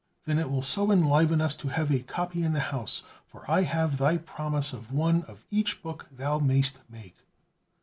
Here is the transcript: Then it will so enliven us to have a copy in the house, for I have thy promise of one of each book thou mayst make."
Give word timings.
Then 0.25 0.39
it 0.39 0.49
will 0.49 0.63
so 0.63 0.89
enliven 0.91 1.41
us 1.41 1.55
to 1.57 1.67
have 1.67 1.91
a 1.91 1.99
copy 2.01 2.41
in 2.43 2.53
the 2.53 2.59
house, 2.59 3.03
for 3.27 3.45
I 3.47 3.61
have 3.61 3.99
thy 3.99 4.17
promise 4.17 4.73
of 4.73 4.91
one 4.91 5.21
of 5.25 5.45
each 5.51 5.83
book 5.83 6.07
thou 6.11 6.39
mayst 6.39 6.79
make." 6.89 7.17